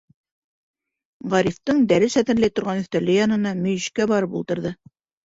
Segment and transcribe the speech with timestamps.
[1.33, 4.73] Ғарифтың дәрес әҙерләй торған өҫтәле янына, мөйөшкә, барып ултырҙы.